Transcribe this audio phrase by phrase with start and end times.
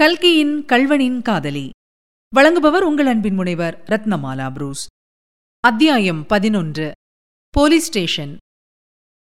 [0.00, 1.70] கல்கியின் கல்வனின் காதலி.
[2.36, 4.86] வழங்குபவர் உங்கள் அன்பின் முனைவர் ரத்னமாலா புரூஸ்.
[5.60, 6.92] அத்தியாயம் பதினொன்று.
[7.50, 8.36] Police station.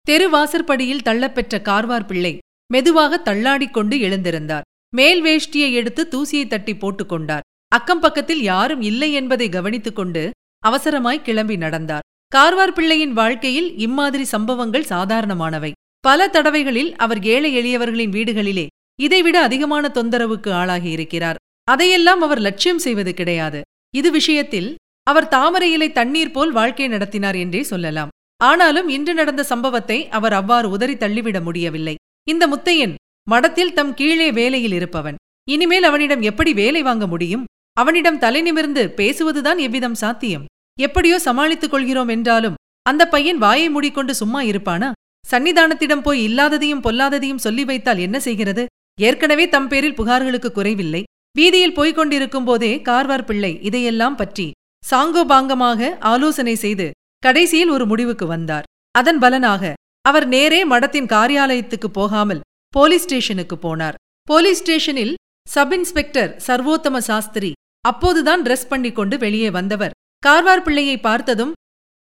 [0.00, 2.38] தெருவாசற்படியில் தள்ளப்பெற்ற கார்வார் பிள்ளை
[2.72, 4.60] மெதுவாக தள்ளாடிக் கொண்டு எழுந்திருந்தார்.
[4.96, 10.30] மேல் வேஷ்டியை எடுத்து தூசியை தட்டி போட்டுக்கொண்டார் அக்கம் பக்கத்தில் யாரும் இல்லை என்பதை கவனித்துக் கொண்டு
[10.66, 12.02] அவசரமாய் கிளம்பி நடந்தார்.
[12.36, 15.72] கார்வார் பிள்ளையின் வாழ்க்கையில் இம்மாதிரி சம்பவங்கள் சாதாரணமானவை.
[16.00, 18.66] பல தடவைகளில் அவர் ஏழை எளியவர்களின் வீடுகளிலே
[18.98, 23.60] இதைவிட அதிகமான தொந்தரவுக்கு ஆளாகியிருக்கிறார் அதையெல்லாம் அவர் லட்சியம் செய்வது கிடையாது.
[23.94, 24.74] இது விஷயத்தில்
[25.06, 28.08] அவர் தாமரை இலை தண்ணீர் போல் வாழ்க்கை நடத்தினார் என்றே சொல்லலாம்.
[28.40, 31.94] ஆனாலும் இன்று நடந்த சம்பவத்தை அவர் அவ்வாறு உதறி தள்ளிவிட முடியவில்லை.
[32.28, 32.94] இந்த முத்தையன்
[33.30, 35.16] மடத்தில் தம் கீழே வேலையில் இருப்பவன்.
[35.48, 37.44] இனிமேல் அவனிடம் எப்படி வேலை வாங்க முடியும்?
[37.72, 40.44] அவனிடம் தலை நிமிர்ந்து பேசுவதுதான் எவ்விதம் சாத்தியம்?
[40.78, 44.90] எப்படியோ சமாளித்துக் கொள்கிறோம் என்றாலும் அந்த பையன் வாயை மூடிக்கொண்டு சும்மா இருப்பானா?
[45.30, 48.66] சன்னிதானத்திடம் போய் இல்லாததையும் பொல்லாததையும் சொல்லி வைத்தால் என்ன செய்கிறது?
[48.98, 51.02] ஏற்கனவே தம் பேரில் புகார்களுக்கு குறைவில்லை.
[51.38, 54.50] வீதியில் போய்க் கொண்டிருக்கும் போதே கார்வார் பிள்ளை இதையெல்லாம் பற்றி
[54.90, 56.86] சாங்கோபாங்கமாக ஆலோசனை செய்து
[57.18, 58.68] கடைசியில் ஒரு முடிவுக்கு வந்தார்.
[58.94, 59.72] அதன் பலனாக
[60.04, 62.44] அவர் நேரே மடத்தின் காரியாலயத்துக்கு போகாமல்
[62.74, 63.98] போலீஸ் ஸ்டேஷனுக்கு போனார்.
[64.28, 65.14] போலீஸ் ஸ்டேஷனில்
[65.48, 67.50] சப் இன்ஸ்பெக்டர் சர்வோத்தம சாஸ்திரி
[67.84, 69.94] அப்போதுதான் ட்ரெஸ் பண்ணிக் கொண்டு வெளியே வந்தவர்.
[70.22, 71.52] கார்வார் பிள்ளையை பார்த்ததும்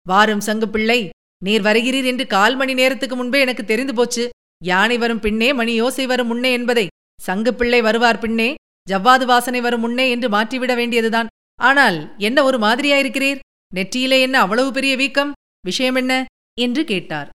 [0.05, 0.99] வாரும் சங்கு பிள்ளை
[1.45, 4.25] நீர் வருகிறீர் என்று கால் மணி நேரத்துக்கு முன்பே எனக்கு தெரிந்து போச்சு.
[4.63, 6.85] யானை வரும் பின்னே மணி யோசை வரும் முன்னே என்பதை.
[7.19, 8.49] சங்குப்பிள்ளை வருவார் பின்னே
[8.87, 11.31] ஜவ்வாது வாசனை வரும் முன்னே என்று மாற்றிவிட வேண்டியதுதான்.
[11.59, 13.41] ஆனால் என்ன ஒரு மாதிரியாயிருக்கிறீர்?
[13.75, 15.31] நெற்றியிலே என்ன அவ்வளவு பெரிய வீக்கம்?
[15.65, 16.13] விஷயம் என்ன?
[16.61, 17.29] என்று கேட்டார்.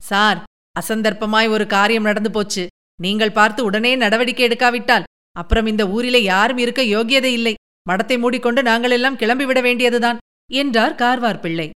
[0.00, 0.38] சார்
[0.80, 2.64] அசந்தர்ப்பமாய் ஒரு காரியம் நடந்து போச்சு.
[3.00, 7.54] நீங்கள் பார்த்து உடனே நடவடிக்கை எடுக்காவிட்டால் அப்புறம் இந்த ஊரிலே யாரும் இருக்க யோகியதை இல்லை.
[7.90, 10.18] மடத்தை மூடிக்கொண்டு நாங்கள் எல்லாம் கிளம்பிவிட வேண்டியதுதான்
[10.50, 11.68] என்றார் கார்வார் பிள்ளை.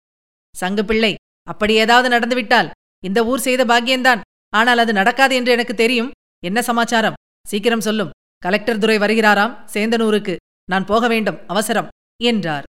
[0.54, 1.12] சங்கு பிள்ளை
[1.46, 2.70] அப்படி ஏதாவது நடந்துவிட்டால்
[3.02, 4.20] இந்த ஊர் செய்த பாக்கியந்தான்
[4.54, 6.10] ஆனால் அது நடக்காது என்று எனக்கு தெரியும்.
[6.44, 7.18] என்ன சமாச்சாரம்?
[7.46, 8.10] சீக்கிரம் சொல்லும்.
[8.38, 9.54] கலெக்டர் துரை வருகிறாராம்.
[9.72, 10.34] சேந்தனூருக்கு.
[10.70, 11.38] நான் போக வேண்டும்.
[11.46, 11.88] அவசரம்.
[12.22, 12.66] என்றார்.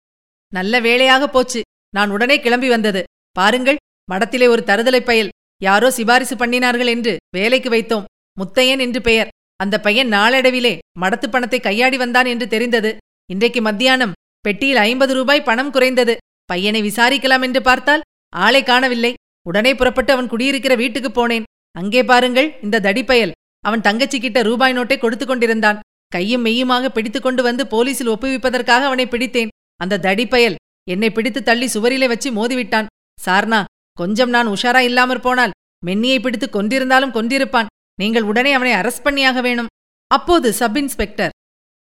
[0.52, 1.60] நல்ல வேளையாக போச்சு.
[1.94, 3.02] நான் உடனே கிளம்பி வந்தது.
[3.32, 3.76] பாருங்கள்
[4.12, 5.28] மடத்திலே ஒரு தருதலை பயல்.
[5.62, 8.08] யாரோ சிபாரிசு பண்ணினார்கள் என்று வேலைக்கு வைத்தோம்.
[8.36, 9.28] முத்தையன் என்று பெயர்.
[9.56, 12.96] அந்த பையன் நாளடைவிலே மடத்து பணத்தை கையாடி வந்தான் என்று தெரிந்தது.
[13.30, 14.12] இன்றைக்கு மத்தியானம்.
[14.40, 16.16] பெட்டியில் ஐம்பது ரூபாய் பணம் குறைந்தது.
[16.44, 18.04] பையனை விசாரிக்கலாம் என்று பார்த்தால்
[18.36, 19.14] ஆளை காணவில்லை.
[19.46, 21.46] உடனே புறப்பட்டு அவன் குடியிருக்கிற வீட்டுக்கு போனேன்.
[21.76, 23.32] அங்கே பாருங்கள் இந்த தடிப்பயல்.
[23.64, 25.80] அவன் தங்கச்சிக்கிட்ட ரூபாய் நோட்டை கொடுத்து கொண்டிருந்தான்.
[26.12, 29.52] கையும் மெய்யுமாக பிடித்துக் கொண்டு வந்து போலீசில் ஒப்புவிப்பதற்காக அவனை பிடித்தேன்.
[29.80, 30.58] அந்த தடிப்பயல்
[30.92, 32.90] என்னை பிடித்து தள்ளி சுவரிலே வச்சு மோதிவிட்டான்.
[33.18, 33.60] சார்னா
[33.98, 35.54] கொஞ்சம் நான் உஷாரா இல்லாமற் போனால்
[35.86, 37.70] மென்னியை பிடித்து கொண்டிருந்தாலும் கொண்டிருப்பான்
[38.00, 39.70] நீங்கள் உடனே அவனை அரெஸ்ட் பண்ணியாக வேணும்.
[40.10, 41.34] அப்போது சப் இன்ஸ்பெக்டர்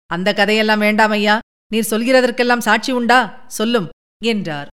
[0.09, 1.35] அந்த கதையெல்லாம் வேண்டாம் ஐயா.
[1.71, 3.19] நீர் சொல்கிறதற்கெல்லாம் சாட்சி உண்டா?
[3.57, 3.87] சொல்லும்
[4.31, 4.69] என்றார்.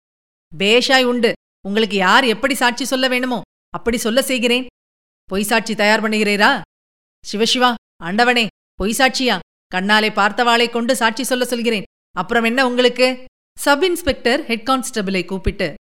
[0.51, 1.31] பேஷாய் உண்டு.
[1.67, 3.39] உங்களுக்கு யார் எப்படி சாட்சி சொல்ல வேணுமோ
[3.77, 4.65] அப்படி சொல்ல செய்கிறேன்.
[5.31, 6.61] பொய்சாட்சி தயார் பண்ணுகிறீரா?
[7.31, 8.47] சிவசிவா ஆண்டவனே
[8.83, 9.39] பொய்சாட்சியா?
[9.75, 11.83] கண்ணாலே பார்த்தவாளை கொண்டு சாட்சி சொல்ல சொல்கிறேன்.
[12.11, 13.25] அப்புறம் என்ன உங்களுக்கு?
[13.59, 15.73] சப் இன்ஸ்பெக்டர் ஹெட் கான்ஸ்டபிளை கூப்பிட்டு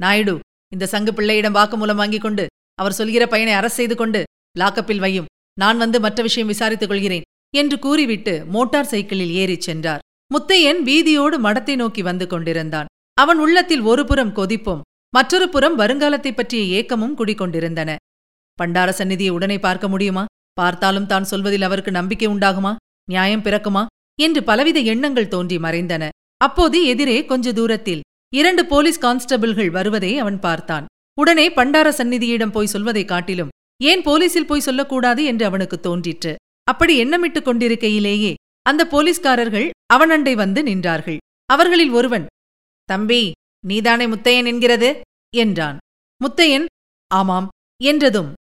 [0.00, 0.38] நாயுடு
[0.72, 4.24] இந்த சங்கு பிள்ளையிடம் வாக்குமூலம் வாங்கிக் கொண்டு அவர் சொல்கிற பையனை அரசு செய்து கொண்டு
[4.58, 5.24] லாக்கப்பில் வையும்.
[5.58, 7.22] நான் வந்து மற்ற விஷயம் விசாரித்துக் கொள்கிறேன்
[7.56, 9.98] என்று கூறிவிட்டு மோட்டார் சைக்கிளில் ஏறிச் சென்றார்.
[10.34, 12.86] முத்தையன் வீதியோடு மடத்தை நோக்கி வந்து கொண்டிருந்தான்.
[13.14, 17.96] அவன் உள்ளத்தில் ஒருபுறம் கொதிப்பும் மற்றொரு புறம் வருங்காலத்தைப் பற்றிய ஏக்கமும் குடிக்கொண்டிருந்தன.
[18.62, 20.24] பண்டார சந்நிதியை உடனே பார்க்க முடியுமா?
[20.52, 22.76] பார்த்தாலும் தான் சொல்வதில் அவருக்கு நம்பிக்கை உண்டாகுமா?
[23.08, 23.86] நியாயம் பிறக்குமா?
[24.20, 26.08] என்று பலவித எண்ணங்கள் தோன்றி மறைந்தன.
[26.36, 28.02] அப்போது எதிரே கொஞ்ச தூரத்தில்
[28.34, 30.86] இரண்டு போலீஸ் கான்ஸ்டபிள்கள் வருவதை அவன் பார்த்தான்.
[31.18, 33.48] உடனே பண்டார சந்நிதியிடம் போய் சொல்வதைக் காட்டிலும்
[33.82, 35.24] ஏன் போலீசில் போய் சொல்லக்கூடாது?
[35.24, 36.36] என்று அவனுக்கு தோன்றிற்று.
[36.64, 41.16] அப்படி எண்ணமிட்டுக் கொண்டிருக்கையிலேயே அந்த போலீஸ்காரர்கள் அவனண்டை வந்து நின்றார்கள்.
[41.46, 42.26] அவர்களில் ஒருவன்
[42.84, 43.32] தம்பி
[43.66, 45.00] நீதானே முத்தையன் என்கிறது?
[45.36, 45.78] என்றான்.
[46.24, 46.64] முத்தையன்?
[47.14, 47.48] ஆமாம்
[47.82, 48.32] என்றதும்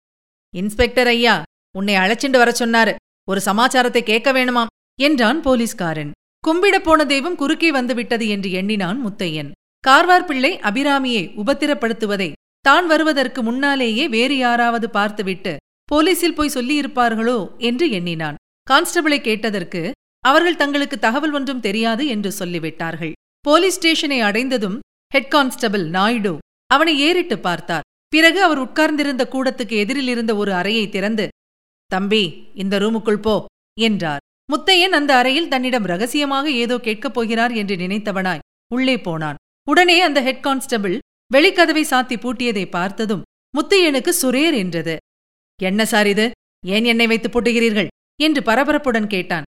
[0.55, 1.35] இன்ஸ்பெக்டர் ஐயா
[1.75, 2.93] உன்னை அழைச்சிண்டு வரச் சொன்னாரு.
[3.29, 6.11] ஒரு சமாச்சாரத்தை கேட்க வேணுமாம் என்றான் போலீஸ்காரன்.
[6.45, 9.51] கும்பிடப் போன தெய்வம் குறுக்கே வந்துவிட்டது என்று எண்ணினான் முத்தையன்.
[9.85, 12.29] கார்வார் பிள்ளை அபிராமியை உபத்திரப்படுத்துவதை
[12.65, 15.53] தான் வருவதற்கு முன்னாலேயே வேறு யாராவது பார்த்துவிட்டு
[15.89, 18.37] போலீசில் போய் சொல்லியிருப்பார்களோ என்று எண்ணினான்.
[18.67, 19.83] கான்ஸ்டபிளை கேட்டதற்கு
[20.25, 23.15] அவர்கள் தங்களுக்கு தகவல் ஒன்றும் தெரியாது என்று சொல்லிவிட்டார்கள்.
[23.45, 24.77] போலீஸ் ஸ்டேஷனை அடைந்ததும்
[25.13, 26.35] ஹெட் கான்ஸ்டபிள் நாயுடு
[26.71, 27.87] அவனை ஏறிட்டு பார்த்தார்.
[28.13, 31.25] பிறகு அவர் உட்கார்ந்திருந்த கூடத்துக்கு எதிரில் இருந்த ஒரு அறையை திறந்து
[31.91, 32.23] தம்பி
[32.55, 33.35] இந்த ரூமுக்குள் போ
[33.81, 34.23] என்றார்.
[34.49, 38.45] முத்தையன் அந்த அறையில் தன்னிடம் ரகசியமாக ஏதோ கேட்கப் போகிறார் என்று நினைத்தவனாய்
[38.75, 39.39] உள்ளே போனான்.
[39.69, 40.97] உடனே அந்த ஹெட் கான்ஸ்டபிள்
[41.35, 43.25] வெளிக்கதவை சாத்தி பூட்டியதை பார்த்ததும்
[43.55, 44.95] முத்தையனுக்கு சுரேர் என்றது.
[45.61, 46.27] என்ன சார் இது?
[46.65, 47.91] ஏன் என்னை வைத்து பூட்டுகிறீர்கள்?
[48.21, 49.47] என்று பரபரப்புடன் கேட்டான்.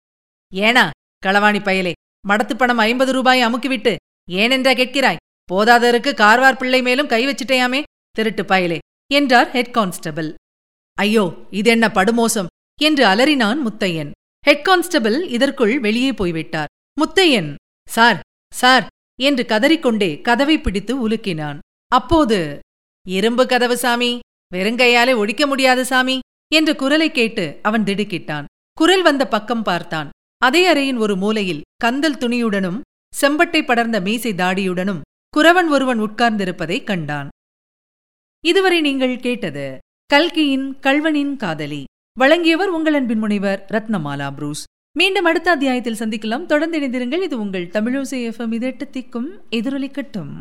[0.51, 0.85] ஏனா
[1.23, 1.93] களவாணி பயலே
[2.25, 3.93] மடத்து பணம் ஐம்பது ரூபாய் அமுக்கிவிட்டு
[4.31, 5.21] ஏனென்றா கேட்கிறாய்?
[5.49, 7.81] போதாதருக்கு கார்வார் பிள்ளை மேலும் கை வச்சிட்டையாமே
[8.19, 8.79] திருட்டு பயலே
[9.11, 10.29] என்றார் ஹெட் கான்ஸ்டபிள்
[10.97, 11.25] ஐயோ
[11.59, 12.49] இது என்ன படுமோசம்
[12.79, 14.11] என்று அலறினான் முத்தையன்.
[14.45, 16.71] ஹெட் கான்ஸ்டபிள் இதற்குள் வெளியே போய்விட்டார்.
[16.97, 17.49] முத்தையன்
[17.87, 18.19] சார்
[18.53, 18.85] சார்
[19.19, 21.57] என்று கதறிக்கொண்டே கதவை பிடித்து உலுக்கினான்.
[21.91, 22.39] அப்போது
[23.05, 24.11] இரும்பு கதவு சாமி
[24.51, 26.15] வெறுங்கையாலே ஒடிக்க முடியாது சாமி
[26.51, 28.45] என்ற குரலை கேட்டு அவன் திடுக்கிட்டான்.
[28.77, 30.09] குரல் வந்த பக்கம் பார்த்தான்.
[30.41, 32.79] அதே அறையின் ஒரு மூலையில் கந்தல் துணியுடனும்
[33.13, 37.29] செம்பட்டை படர்ந்த மீசை தாடியுடனும் குறவன் ஒருவன் உட்கார்ந்திருப்பதைக் கண்டான்.
[38.45, 41.83] இதுவரை நீங்கள் கேட்டது கல்கியின் கல்வனின் காதலி.
[42.19, 44.63] வழங்கியவர் உங்கள் அன்பின் முனைவர் ரத்னமாலா புரூஸ்.
[44.97, 46.45] மீண்டும் அடுத்த அத்தியாயத்தில் சந்திக்கலாம்.
[46.45, 47.21] தொடர்ந்து இணைந்திருங்கள்.
[47.21, 50.31] இது உங்கள் தமிழோசை எஃப்எம் இதெட்டு திக்கும் எதிரொலிக்கட்டும்.